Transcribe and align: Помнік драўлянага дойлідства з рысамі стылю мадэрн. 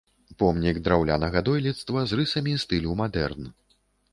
Помнік 0.43 0.77
драўлянага 0.87 1.43
дойлідства 1.49 2.05
з 2.13 2.19
рысамі 2.21 2.57
стылю 2.65 2.99
мадэрн. 3.03 3.43